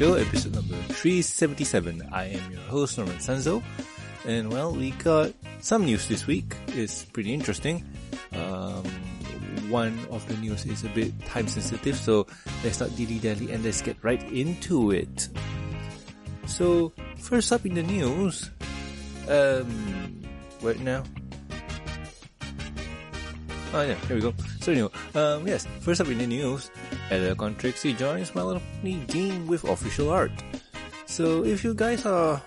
[0.00, 2.08] Show, episode number 377.
[2.10, 3.62] I am your host, Norman Sanzo.
[4.24, 6.56] And well, we got some news this week.
[6.68, 7.84] It's pretty interesting.
[8.32, 8.82] Um,
[9.68, 12.26] one of the news is a bit time sensitive, so
[12.64, 15.28] let's not dilly dally and let's get right into it.
[16.46, 18.48] So, first up in the news,
[19.28, 20.24] um,
[20.62, 21.04] right now.
[23.74, 24.32] Oh yeah, here we go.
[24.60, 26.70] So anyway, um, yes, first up in the news,
[27.08, 28.62] Alicorn Trixie joins My Little
[29.08, 30.32] game with official art.
[31.06, 32.40] So if you guys are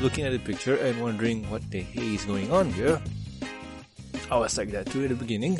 [0.00, 3.00] looking at the picture and wondering what the hey is going on here,
[4.30, 5.58] I was like that too at the beginning,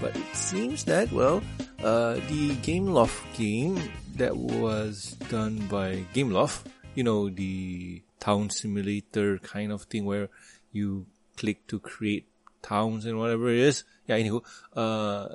[0.00, 1.40] but it seems that well,
[1.82, 3.78] uh, the Gameloft game
[4.16, 10.30] that was done by Gameloft, you know, the town simulator kind of thing where
[10.72, 12.26] you click to create
[12.60, 13.84] towns and whatever it is.
[14.06, 14.40] Yeah, anyway,
[14.74, 15.28] uh,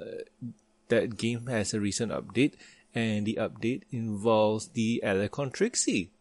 [0.90, 2.54] that game has a recent update,
[2.94, 6.12] and the update involves the Alicorn Trixie.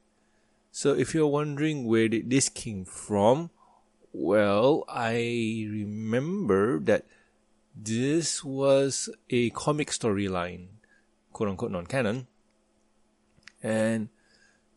[0.70, 3.50] So if you're wondering where did this came from,
[4.12, 7.04] well, I remember that
[7.74, 10.69] this was a comic storyline,
[11.32, 12.26] quote unquote non-canon,
[13.62, 14.08] and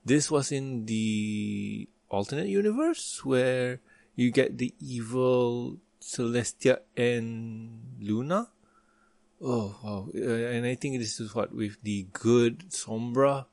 [0.05, 3.79] this was in the alternate universe where
[4.15, 8.49] you get the evil Celestia and Luna.
[9.41, 10.09] Oh wow!
[10.13, 13.45] Uh, and I think this is what with the good Sombra.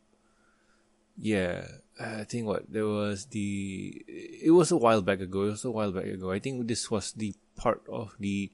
[1.17, 1.67] Yeah,
[2.01, 4.05] I think what there was the.
[4.07, 5.45] It was a while back ago.
[5.45, 6.31] It was a while back ago.
[6.31, 8.51] I think this was the part of the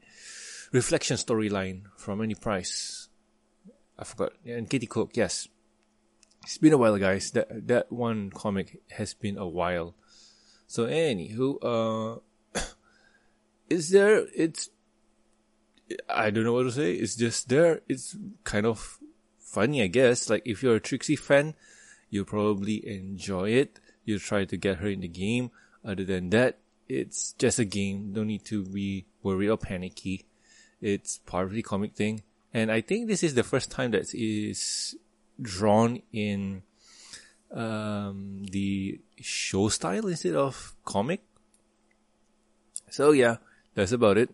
[0.72, 3.08] reflection storyline from Andy Price.
[3.98, 4.32] I forgot.
[4.46, 5.10] And Katie Cook.
[5.14, 5.48] Yes,
[6.42, 7.30] it's been a while, guys.
[7.32, 9.94] That that one comic has been a while.
[10.66, 12.20] So anywho, uh,
[13.68, 14.26] is there?
[14.34, 14.70] It's
[16.08, 16.94] I don't know what to say.
[16.94, 17.80] It's just there.
[17.88, 18.98] It's kind of
[19.38, 20.30] funny, I guess.
[20.30, 21.54] Like if you're a Trixie fan,
[22.10, 23.80] you'll probably enjoy it.
[24.04, 25.50] You'll try to get her in the game.
[25.84, 26.58] Other than that,
[26.88, 28.12] it's just a game.
[28.12, 30.24] Don't need to be worried or panicky.
[30.80, 32.22] It's part of the comic thing.
[32.52, 34.96] And I think this is the first time that is
[35.40, 36.62] drawn in
[37.52, 41.22] um, the show style instead of comic.
[42.90, 43.38] So yeah,
[43.74, 44.30] that's about it.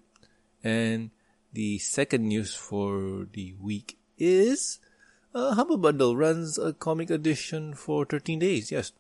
[0.63, 1.11] And
[1.53, 4.79] the second news for the week is
[5.35, 8.71] uh, Humble Bundle runs a comic edition for 13 days.
[8.71, 8.93] Yes.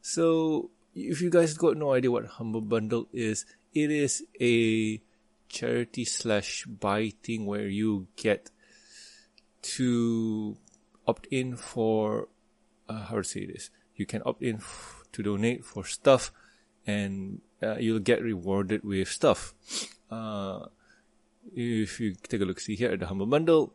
[0.00, 3.44] So if you guys got no idea what Humble Bundle is,
[3.74, 5.00] it is a
[5.48, 8.50] charity slash buy thing where you get
[9.62, 10.56] to
[11.06, 12.28] opt in for
[12.88, 13.70] uh, how to say this.
[13.96, 16.32] You can opt in f- to donate for stuff,
[16.86, 19.54] and uh, you'll get rewarded with stuff.
[20.10, 20.66] Uh,
[21.54, 23.72] if you take a look, see here at the Humble Bundle,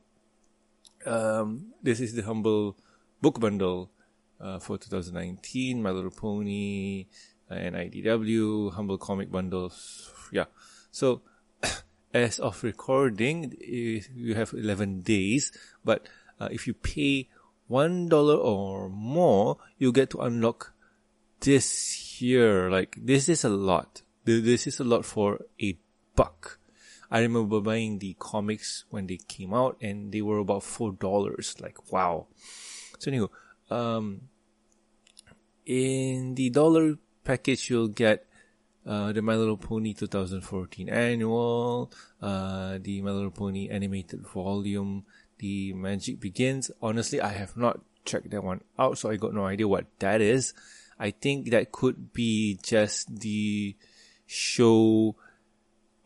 [1.06, 2.78] um, this is the Humble
[3.22, 3.92] Book Bundle
[4.40, 5.82] uh, for 2019.
[5.82, 7.06] My Little Pony
[7.50, 10.12] uh, and IDW Humble Comic Bundles.
[10.32, 10.46] Yeah,
[10.92, 11.22] so
[12.14, 15.52] as of recording, you have 11 days,
[15.84, 16.08] but
[16.40, 17.30] uh, if you pay
[17.68, 20.74] one dollar or more, you get to unlock
[21.40, 21.66] this
[22.20, 22.70] here.
[22.70, 24.02] Like this is a lot.
[24.24, 25.78] This is a lot for a
[26.16, 26.60] buck.
[27.12, 31.56] I remember buying the comics when they came out and they were about four dollars.
[31.60, 32.28] Like wow.
[33.00, 33.28] So anyway,
[33.70, 34.22] um,
[35.66, 38.26] in the dollar package you'll get
[38.86, 45.06] uh, the My Little Pony 2014 annual, uh, the My Little Pony animated volume,
[45.40, 46.72] the Magic Begins.
[46.82, 50.22] Honestly, I have not checked that one out, so I got no idea what that
[50.22, 50.54] is.
[51.00, 53.76] I think that could be just the
[54.26, 55.16] show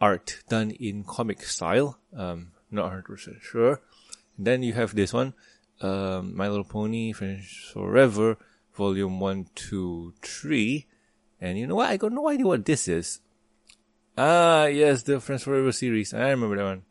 [0.02, 2.00] art done in comic style.
[2.16, 3.82] Um, not 100% sure.
[4.38, 5.34] And then you have this one,
[5.82, 8.38] um, My Little Pony Friends Forever,
[8.76, 10.88] Volume 1, 2, 3.
[11.42, 11.90] And you know what?
[11.90, 13.20] I got no idea what this is.
[14.18, 16.14] Ah, yes, the Friends Forever series.
[16.14, 16.84] I remember that one.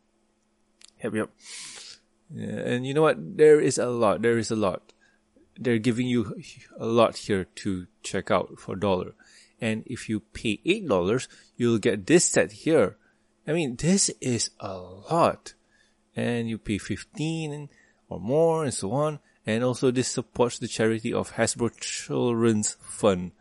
[1.03, 1.29] Yep, yep.
[2.33, 3.37] Yeah, and you know what?
[3.37, 4.21] There is a lot.
[4.21, 4.93] There is a lot.
[5.59, 6.41] They're giving you
[6.77, 9.13] a lot here to check out for a dollar.
[9.59, 11.27] And if you pay $8,
[11.57, 12.95] you'll get this set here.
[13.45, 15.53] I mean, this is a lot.
[16.15, 17.67] And you pay 15
[18.07, 19.19] or more and so on.
[19.45, 23.31] And also this supports the charity of Hasbro Children's Fund.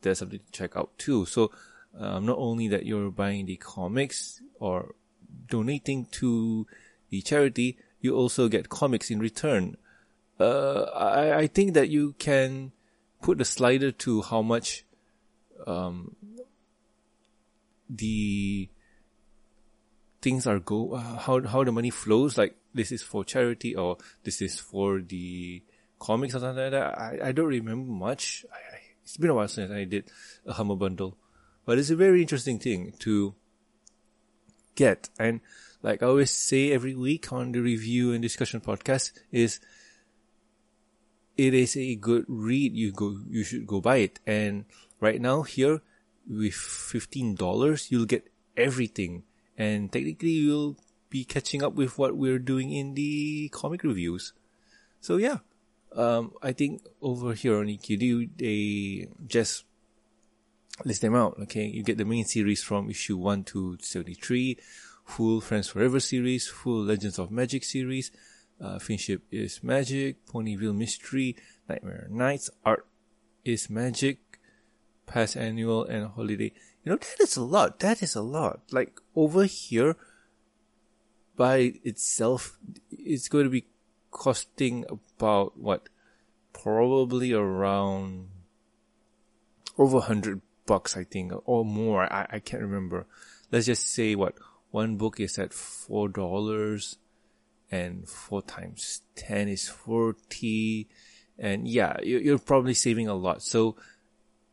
[0.00, 1.24] There's something to check out too.
[1.26, 1.52] So,
[1.96, 4.94] um, not only that you're buying the comics or
[5.46, 6.66] donating to
[7.10, 9.76] the charity, you also get comics in return.
[10.38, 12.72] Uh, I, I think that you can
[13.22, 14.84] put the slider to how much,
[15.66, 16.16] um,
[17.88, 18.68] the
[20.20, 22.36] things are go, uh, how, how the money flows.
[22.36, 25.62] Like this is for charity or this is for the
[25.98, 26.98] comics or something like that.
[26.98, 28.44] I, I don't remember much.
[28.52, 30.10] I, I, it's been a while since I did
[30.46, 31.16] a Humble Bundle,
[31.66, 33.34] but it's a very interesting thing to
[34.74, 35.10] get.
[35.18, 35.40] And
[35.82, 39.60] like I always say every week on the review and discussion podcast is
[41.36, 42.74] it is a good read.
[42.74, 44.20] You go, you should go buy it.
[44.26, 44.64] And
[45.00, 45.80] right now here
[46.28, 49.24] with $15, you'll get everything.
[49.56, 50.76] And technically you'll
[51.10, 54.32] be catching up with what we're doing in the comic reviews.
[55.00, 55.38] So yeah,
[55.94, 59.64] um, I think over here on EQD, they just
[60.84, 61.38] list them out.
[61.42, 61.66] Okay.
[61.66, 64.58] You get the main series from issue 1 to 73,
[65.04, 68.10] full Friends Forever series, full Legends of Magic series,
[68.64, 71.36] uh, Fiendship is Magic, Ponyville Mystery,
[71.68, 72.86] Nightmare Knights, Art
[73.44, 74.18] is Magic,
[75.06, 76.52] Past Annual, and Holiday.
[76.82, 77.80] You know, that is a lot.
[77.80, 78.60] That is a lot.
[78.70, 79.96] Like, over here,
[81.36, 82.58] by itself,
[82.90, 83.66] it's going to be
[84.10, 85.88] costing about, what,
[86.54, 88.28] probably around
[89.76, 92.10] over 100 bucks, I think, or more.
[92.10, 93.06] I, I can't remember.
[93.52, 94.34] Let's just say, what,
[94.70, 96.96] one book is at $4
[97.70, 100.88] and 4 times 10 is 40
[101.38, 103.42] and yeah you're probably saving a lot.
[103.42, 103.76] So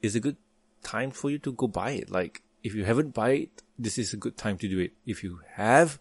[0.01, 0.37] it's a good
[0.83, 2.09] time for you to go buy it.
[2.09, 4.93] Like if you haven't buy it this is a good time to do it.
[5.05, 5.99] If you have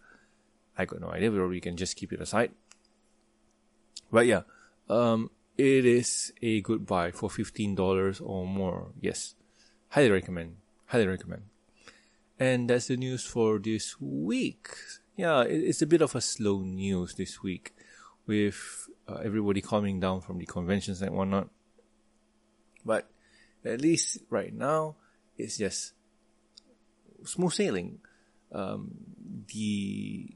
[0.79, 2.53] i got no idea or you can just keep it aside.
[4.11, 4.43] But yeah
[4.89, 8.93] um it is a good buy for $15 or more.
[9.01, 9.35] Yes.
[9.91, 10.57] Highly recommend.
[10.87, 11.43] Highly recommend.
[12.39, 14.69] And that's the news for this week
[15.17, 17.75] yeah, it's a bit of a slow news this week
[18.27, 21.49] with uh, everybody coming down from the conventions and whatnot.
[22.85, 23.11] But
[23.65, 24.97] at least right now,
[25.37, 25.93] it's just
[27.25, 27.99] smooth sailing.
[28.53, 28.91] Um,
[29.53, 30.31] the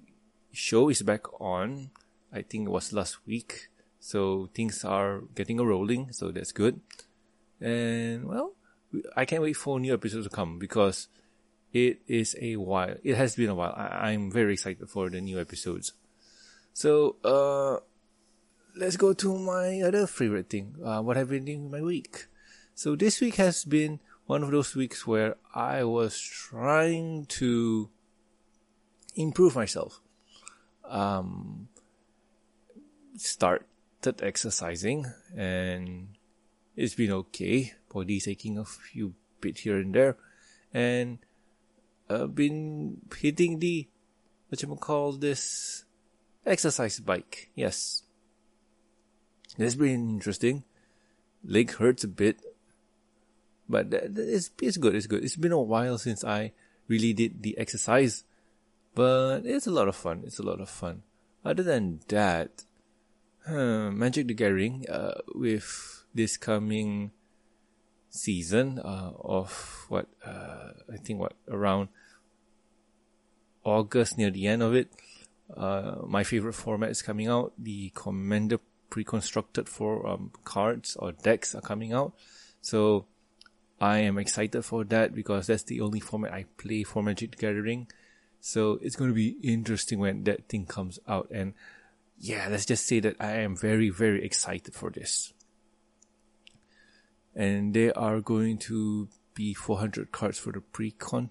[0.53, 1.91] show is back on.
[2.33, 3.69] I think it was last week.
[4.01, 6.13] So things are getting a rolling.
[6.13, 6.81] So that's good.
[7.61, 8.53] And well,
[9.17, 11.09] I can't wait for new episodes to come because
[11.75, 12.97] it is a while.
[13.03, 13.75] It has been a while.
[13.77, 15.93] I, am very excited for the new episodes.
[16.73, 17.81] So, uh,
[18.77, 20.77] let's go to my other favorite thing.
[20.83, 22.27] Uh, what I've been doing my week.
[22.75, 27.89] So this week has been one of those weeks where I was trying to
[29.15, 30.01] improve myself.
[30.85, 31.69] Um,
[33.17, 33.67] started
[34.21, 35.07] exercising
[35.37, 36.09] and
[36.77, 37.75] it's been okay.
[37.93, 40.17] Body's aching a few bit here and there.
[40.73, 41.19] And
[42.09, 43.89] uh, been hitting the
[44.49, 45.85] what you call this
[46.47, 47.51] exercise bike.
[47.55, 48.03] Yes,
[49.59, 50.65] it's been interesting.
[51.45, 52.41] Leg hurts a bit,
[53.69, 54.95] but it's it's good.
[54.95, 55.25] It's good.
[55.25, 56.53] It's been a while since I
[56.89, 58.25] really did the exercise,
[58.95, 60.23] but it's a lot of fun.
[60.25, 61.03] It's a lot of fun.
[61.45, 62.65] Other than that,
[63.47, 67.13] Magic the Gathering uh, with this coming
[68.15, 71.89] season uh, of what uh, I think what around
[73.65, 74.89] August near the end of it.
[75.55, 77.53] Uh, my favorite format is coming out.
[77.59, 82.13] The Commander pre-constructed for um, cards or decks are coming out.
[82.61, 83.07] So
[83.81, 87.89] I am excited for that because that's the only format I play for Magic Gathering.
[88.41, 91.31] So it's going to be interesting when that thing comes out.
[91.31, 91.55] And
[92.19, 95.33] yeah, let's just say that I am very, very excited for this
[97.35, 101.31] and there are going to be 400 cards for the pre-con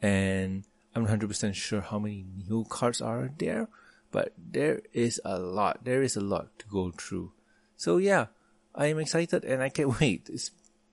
[0.00, 3.68] and I'm 100% sure how many new cards are there,
[4.10, 5.84] but there is a lot.
[5.84, 7.32] There is a lot to go through.
[7.76, 8.26] So yeah,
[8.74, 10.28] I am excited and I can't wait.
[10.30, 10.50] It's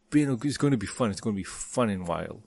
[0.09, 1.11] been, it's going to be fun.
[1.11, 2.43] It's going to be fun and wild.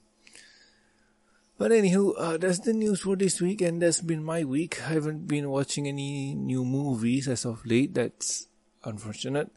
[1.57, 4.81] But anywho, uh, that's the news for this week and that's been my week.
[4.81, 7.93] I haven't been watching any new movies as of late.
[7.93, 8.47] That's
[8.83, 9.51] unfortunate.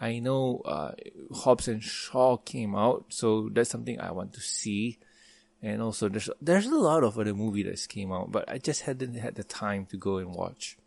[0.00, 0.92] I know uh,
[1.34, 4.98] Hobbs and Shaw came out, so that's something I want to see.
[5.60, 8.82] And also, there's there's a lot of other movies that came out, but I just
[8.82, 10.78] hadn't had the time to go and watch.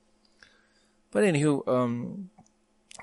[1.11, 2.29] But anywho, um,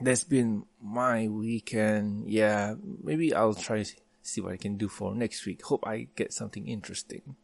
[0.01, 2.31] that's been my weekend.
[2.31, 3.91] Yeah, maybe I'll try to
[4.23, 5.63] see what I can do for next week.
[5.63, 7.37] Hope I get something interesting.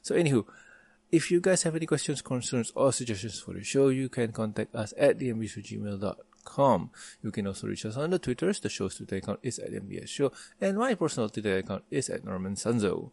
[0.00, 0.46] So anywho,
[1.12, 4.74] if you guys have any questions, concerns, or suggestions for the show, you can contact
[4.74, 6.90] us at dmbsgmail.com com.
[7.22, 8.60] You can also reach us on the Twitters.
[8.60, 12.24] The show's Twitter account is at MBS Show, and my personal Twitter account is at
[12.24, 13.10] Norman Sanzo.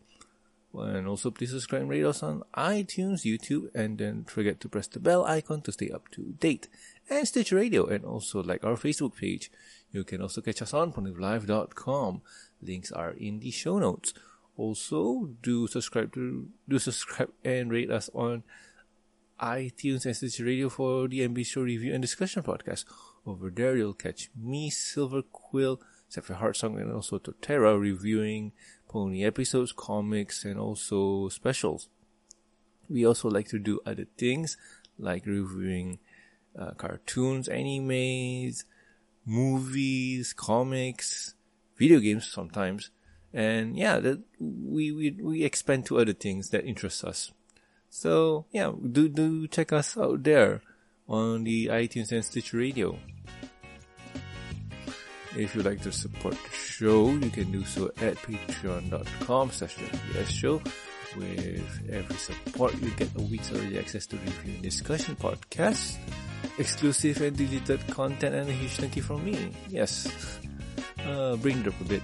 [0.73, 4.87] And also please subscribe and rate us on iTunes, YouTube, and then forget to press
[4.87, 6.67] the bell icon to stay up to date.
[7.09, 9.49] And Stitch Radio, and also like our Facebook page.
[9.91, 12.21] You can also catch us on ponyvillelive.com.
[12.61, 14.13] Links are in the show notes.
[14.57, 18.43] Also, do subscribe to do subscribe and rate us on
[19.39, 22.85] iTunes and Stitch Radio for the MB Show review and discussion podcast.
[23.27, 28.53] Over there, you'll catch me, Silver Quill, Sapphire Heartsong, and also Totera reviewing
[28.87, 31.89] pony episodes, comics, and also specials.
[32.89, 34.55] We also like to do other things
[34.97, 35.99] like reviewing
[36.57, 38.63] uh, cartoons, animes,
[39.25, 41.33] movies, comics,
[41.75, 42.91] video games sometimes.
[43.33, 47.33] And yeah, that we, we, we expand to other things that interest us.
[47.89, 50.61] So yeah, do, do check us out there
[51.07, 52.97] on the iTunes and Stitcher Radio.
[55.35, 59.77] If you'd like to support the show, you can do so at patreon.com slash
[60.29, 60.61] show.
[61.15, 65.97] With every support, you get a week's early access to review and discussion podcasts,
[66.57, 69.51] exclusive and deleted content, and a huge thank you from me.
[69.69, 70.39] Yes,
[71.05, 72.03] uh, bring it up a bit.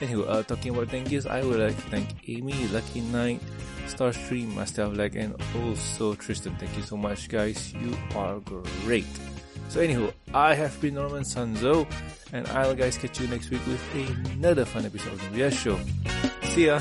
[0.00, 3.40] Anyway, uh, talking about thank yous, I would like to thank Amy, Lucky Knight,
[3.86, 5.34] Starstream, Master of Lag, and
[5.64, 6.54] also Tristan.
[6.56, 7.72] Thank you so much, guys.
[7.72, 8.40] You are
[8.84, 9.06] great.
[9.68, 11.86] So, anywho, I have been Norman Sanzo,
[12.32, 13.82] and I'll guys catch you next week with
[14.34, 15.78] another fun episode of the Show.
[16.42, 16.78] See ya!